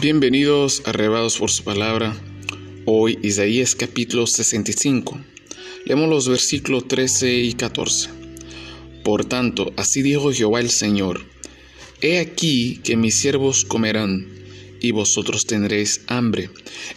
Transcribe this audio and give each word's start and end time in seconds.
Bienvenidos 0.00 0.82
arrebados 0.84 1.38
por 1.38 1.50
su 1.50 1.64
palabra. 1.64 2.16
Hoy 2.84 3.18
Isaías 3.20 3.74
capítulo 3.74 4.28
65. 4.28 5.18
Leemos 5.86 6.08
los 6.08 6.28
versículos 6.28 6.86
13 6.86 7.34
y 7.34 7.54
14. 7.54 8.08
Por 9.02 9.24
tanto, 9.24 9.72
así 9.76 10.02
dijo 10.02 10.32
Jehová 10.32 10.60
el 10.60 10.70
Señor. 10.70 11.22
He 12.00 12.20
aquí 12.20 12.78
que 12.84 12.96
mis 12.96 13.16
siervos 13.16 13.64
comerán, 13.64 14.28
y 14.80 14.92
vosotros 14.92 15.46
tendréis 15.46 16.02
hambre. 16.06 16.50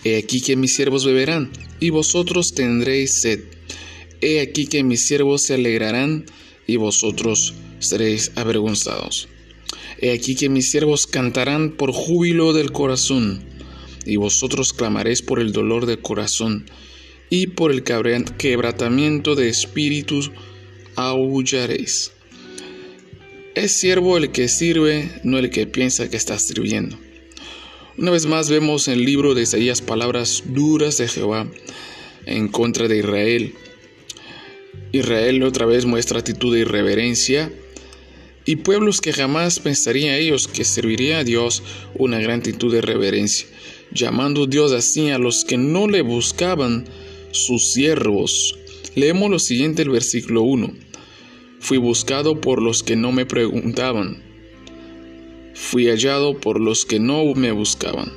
He 0.04 0.18
aquí 0.18 0.39
que 0.39 0.56
mis 0.56 0.75
siervos 0.75 1.04
beberán, 1.04 1.50
y 1.79 1.89
vosotros 1.89 2.54
tendréis 2.54 3.20
sed. 3.20 3.39
He 4.21 4.42
aquí 4.42 4.68
que 4.68 4.83
mis 4.83 5.07
siervos 5.07 5.42
se 5.42 5.56
alegrarán, 5.56 6.25
y 6.68 6.75
vosotros 6.75 7.56
seréis 7.79 8.32
avergonzados. 8.36 9.28
He 10.00 10.11
aquí 10.11 10.36
que 10.36 10.50
mis 10.50 10.71
siervos 10.71 11.07
cantarán 11.07 11.71
por 11.71 11.92
júbilo 11.92 12.54
del 12.54 12.71
corazón, 12.71 13.43
y 14.06 14.16
vosotros 14.16 14.74
clamaréis 14.74 15.21
por 15.21 15.39
el 15.39 15.52
dolor 15.52 15.86
del 15.86 16.00
corazón, 16.00 16.66
y 17.29 17.48
por 17.48 17.71
el 17.71 17.84
quebratamiento 17.84 19.36
de 19.36 19.50
espíritus 19.50 20.32
aullaréis. 20.96 22.12
Es 23.56 23.74
siervo 23.74 24.18
el 24.18 24.32
que 24.32 24.48
sirve, 24.48 25.10
no 25.24 25.38
el 25.38 25.50
que 25.50 25.68
piensa 25.68 26.10
que 26.10 26.18
está 26.18 26.40
sirviendo. 26.40 26.98
Una 27.98 28.12
vez 28.12 28.26
más 28.26 28.50
vemos 28.50 28.88
en 28.88 28.96
el 28.96 29.06
libro 29.06 29.36
de 29.36 29.43
Isaías 29.43 29.82
palabras 29.82 30.43
duras 30.46 30.98
de 30.98 31.07
Jehová 31.07 31.48
en 32.26 32.48
contra 32.48 32.88
de 32.88 32.98
Israel. 32.98 33.53
Israel 34.94 35.44
otra 35.44 35.66
vez 35.66 35.86
muestra 35.86 36.20
actitud 36.20 36.53
de 36.53 36.62
irreverencia 36.62 37.52
y 38.45 38.58
pueblos 38.58 39.02
que 39.02 39.14
jamás 39.14 39.59
pensarían 39.59 40.16
ellos 40.16 40.47
que 40.47 40.64
serviría 40.64 41.20
a 41.20 41.23
Dios 41.23 41.64
una 41.95 42.20
gran 42.20 42.39
actitud 42.39 42.72
de 42.73 42.81
reverencia, 42.81 43.48
llamando 43.92 44.48
Dios 44.48 44.72
así 44.72 45.09
a 45.09 45.17
los 45.17 45.45
que 45.45 45.58
no 45.58 45.88
le 45.88 46.02
buscaban 46.02 46.86
sus 47.31 47.72
siervos. 47.72 48.58
Leemos 48.95 49.30
lo 49.30 49.39
siguiente 49.39 49.83
el 49.83 49.89
versículo 49.89 50.42
1. 50.42 50.73
Fui 51.59 51.78
buscado 51.78 52.42
por 52.42 52.61
los 52.61 52.83
que 52.83 52.95
no 52.95 53.11
me 53.11 53.25
preguntaban. 53.25 54.23
Fui 55.53 55.88
hallado 55.88 56.39
por 56.39 56.59
los 56.59 56.86
que 56.86 57.00
no 57.00 57.23
me 57.36 57.52
buscaban. 57.52 58.11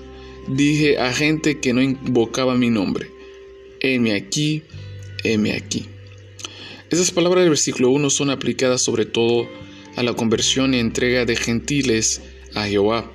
Dije 0.49 0.99
a 0.99 1.13
gente 1.13 1.61
que 1.61 1.73
no 1.73 1.83
invocaba 1.83 2.55
mi 2.55 2.71
nombre. 2.71 3.11
Heme 3.81 4.15
aquí, 4.15 4.63
heme 5.23 5.53
aquí. 5.53 5.87
Esas 6.91 7.11
palabras 7.11 7.43
del 7.43 7.51
versículo 7.51 7.91
1 7.91 8.11
son 8.11 8.31
aplicadas 8.31 8.83
sobre 8.83 9.05
todo 9.05 9.49
a 9.97 10.03
la 10.03 10.15
conversión 10.15 10.75
y 10.75 10.79
entrega 10.79 11.25
de 11.25 11.37
gentiles 11.37 12.23
a 12.55 12.67
Jehová. 12.67 13.11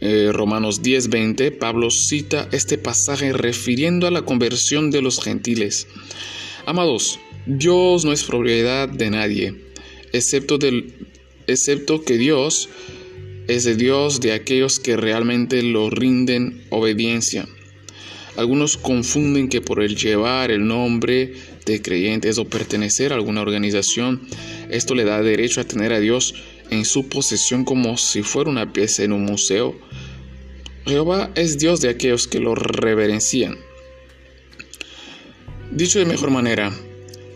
Eh, 0.00 0.30
Romanos 0.32 0.82
10:20, 0.82 1.50
Pablo 1.50 1.90
cita 1.90 2.48
este 2.52 2.78
pasaje 2.78 3.32
refiriendo 3.32 4.06
a 4.06 4.10
la 4.10 4.22
conversión 4.22 4.90
de 4.90 5.02
los 5.02 5.22
gentiles. 5.22 5.86
Amados, 6.66 7.18
Dios 7.46 8.04
no 8.04 8.12
es 8.12 8.24
propiedad 8.24 8.88
de 8.88 9.10
nadie, 9.10 9.54
excepto, 10.12 10.58
del, 10.58 10.94
excepto 11.46 12.02
que 12.02 12.18
Dios 12.18 12.68
es 13.48 13.64
de 13.64 13.76
Dios 13.76 14.20
de 14.20 14.32
aquellos 14.32 14.80
que 14.80 14.96
realmente 14.96 15.62
lo 15.62 15.90
rinden 15.90 16.64
obediencia. 16.70 17.46
Algunos 18.36 18.76
confunden 18.76 19.48
que 19.48 19.60
por 19.60 19.80
el 19.80 19.96
llevar 19.96 20.50
el 20.50 20.66
nombre 20.66 21.34
de 21.66 21.80
creyentes 21.80 22.38
o 22.38 22.46
pertenecer 22.46 23.12
a 23.12 23.16
alguna 23.16 23.42
organización, 23.42 24.22
esto 24.70 24.94
le 24.96 25.04
da 25.04 25.22
derecho 25.22 25.60
a 25.60 25.64
tener 25.64 25.92
a 25.92 26.00
Dios 26.00 26.34
en 26.70 26.84
su 26.84 27.08
posesión 27.08 27.64
como 27.64 27.96
si 27.96 28.22
fuera 28.22 28.50
una 28.50 28.72
pieza 28.72 29.04
en 29.04 29.12
un 29.12 29.24
museo. 29.24 29.78
Jehová 30.84 31.30
es 31.36 31.58
Dios 31.58 31.80
de 31.80 31.90
aquellos 31.90 32.26
que 32.26 32.40
lo 32.40 32.56
reverencian. 32.56 33.56
Dicho 35.70 36.00
de 36.00 36.04
mejor 36.04 36.30
manera, 36.30 36.72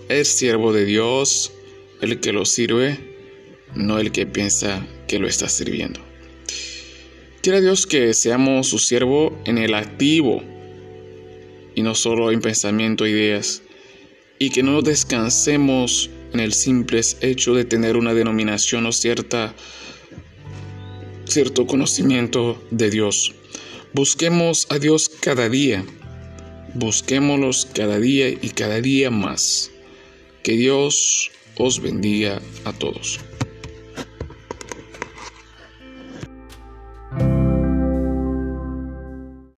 es 0.09 0.29
siervo 0.29 0.73
de 0.73 0.85
Dios 0.85 1.53
el 2.01 2.19
que 2.19 2.33
lo 2.33 2.45
sirve, 2.45 2.99
no 3.75 3.99
el 3.99 4.11
que 4.11 4.27
piensa 4.27 4.85
que 5.07 5.21
lo 5.21 5.29
está 5.29 5.49
sirviendo. 5.49 6.01
Quiera 7.41 7.61
Dios 7.61 7.87
que 7.87 8.15
seamos 8.15 8.67
su 8.67 8.79
siervo 8.79 9.41
en 9.45 9.59
el 9.59 9.75
activo 9.75 10.43
y 11.79 11.83
no 11.83 11.95
solo 11.95 12.33
en 12.33 12.41
pensamiento 12.41 13.07
e 13.07 13.11
ideas, 13.11 13.63
y 14.41 14.51
que 14.51 14.65
no 14.65 14.83
descansemos 14.83 16.11
en 16.33 16.41
el 16.41 16.53
simple 16.53 17.01
hecho 17.21 17.55
de 17.55 17.65
tener 17.65 17.97
una 17.97 18.15
denominación 18.15 18.85
o 18.87 18.91
cierta, 18.91 19.55
cierto 21.25 21.69
conocimiento 21.69 22.61
de 22.73 22.91
Dios. 22.91 23.33
Busquemos 23.93 24.67
a 24.71 24.81
Dios 24.81 25.09
cada 25.09 25.49
día, 25.49 25.85
busquémoslos 26.75 27.69
cada 27.73 28.01
día 28.01 28.29
y 28.29 28.49
cada 28.57 28.81
día 28.81 29.13
más. 29.13 29.71
Que 30.43 30.55
Dios 30.55 31.31
os 31.59 31.81
bendiga 31.81 32.43
a 32.65 32.73
todos. 32.73 33.21